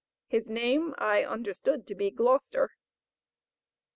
His 0.25 0.49
name 0.49 0.95
I 0.97 1.23
understood 1.23 1.85
to 1.85 1.93
be 1.93 2.09
Gloucester. 2.09 2.71